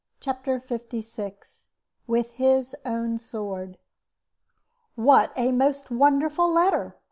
CHAPTER 0.19 0.59
LVI 0.67 1.67
WITH 2.07 2.31
HIS 2.31 2.75
OWN 2.83 3.19
SWORD 3.19 3.77
"What 4.95 5.31
a 5.35 5.51
most 5.51 5.91
wonderful 5.91 6.51
letter!" 6.51 6.95